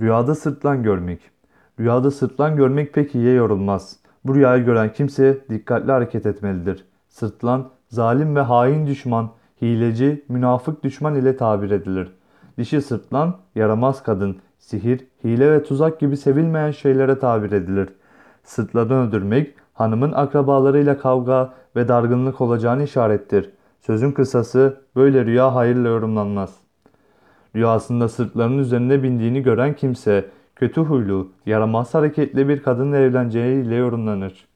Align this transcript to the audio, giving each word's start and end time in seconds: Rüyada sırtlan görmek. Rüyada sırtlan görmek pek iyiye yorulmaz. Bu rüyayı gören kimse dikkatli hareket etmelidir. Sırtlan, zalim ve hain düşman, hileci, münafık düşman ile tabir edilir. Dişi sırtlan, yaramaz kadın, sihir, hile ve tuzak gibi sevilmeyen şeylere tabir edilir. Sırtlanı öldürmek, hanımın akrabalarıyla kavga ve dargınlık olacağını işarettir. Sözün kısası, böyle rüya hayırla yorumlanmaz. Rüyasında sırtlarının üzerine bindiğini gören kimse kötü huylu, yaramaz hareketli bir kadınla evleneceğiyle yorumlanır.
Rüyada 0.00 0.34
sırtlan 0.34 0.82
görmek. 0.82 1.20
Rüyada 1.80 2.10
sırtlan 2.10 2.56
görmek 2.56 2.94
pek 2.94 3.14
iyiye 3.14 3.34
yorulmaz. 3.34 3.96
Bu 4.24 4.34
rüyayı 4.34 4.64
gören 4.64 4.92
kimse 4.92 5.38
dikkatli 5.50 5.92
hareket 5.92 6.26
etmelidir. 6.26 6.84
Sırtlan, 7.08 7.70
zalim 7.88 8.36
ve 8.36 8.40
hain 8.40 8.86
düşman, 8.86 9.30
hileci, 9.62 10.24
münafık 10.28 10.84
düşman 10.84 11.14
ile 11.14 11.36
tabir 11.36 11.70
edilir. 11.70 12.12
Dişi 12.58 12.82
sırtlan, 12.82 13.36
yaramaz 13.54 14.02
kadın, 14.02 14.36
sihir, 14.58 15.06
hile 15.24 15.52
ve 15.52 15.62
tuzak 15.62 16.00
gibi 16.00 16.16
sevilmeyen 16.16 16.70
şeylere 16.70 17.18
tabir 17.18 17.52
edilir. 17.52 17.88
Sırtlanı 18.44 18.94
öldürmek, 18.94 19.54
hanımın 19.74 20.12
akrabalarıyla 20.12 20.98
kavga 20.98 21.54
ve 21.76 21.88
dargınlık 21.88 22.40
olacağını 22.40 22.82
işarettir. 22.82 23.50
Sözün 23.80 24.12
kısası, 24.12 24.80
böyle 24.96 25.24
rüya 25.24 25.54
hayırla 25.54 25.88
yorumlanmaz. 25.88 26.56
Rüyasında 27.56 28.08
sırtlarının 28.08 28.58
üzerine 28.58 29.02
bindiğini 29.02 29.42
gören 29.42 29.76
kimse 29.76 30.30
kötü 30.56 30.80
huylu, 30.80 31.32
yaramaz 31.46 31.94
hareketli 31.94 32.48
bir 32.48 32.62
kadınla 32.62 32.96
evleneceğiyle 32.96 33.74
yorumlanır. 33.74 34.51